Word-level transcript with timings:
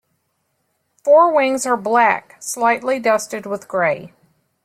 Forewings 1.05 1.67
are 1.67 1.77
black 1.77 2.35
slightly 2.39 2.97
dusted 2.99 3.45
with 3.45 3.67
grey. 3.67 4.13